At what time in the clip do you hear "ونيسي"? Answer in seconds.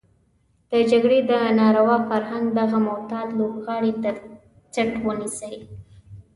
5.05-5.55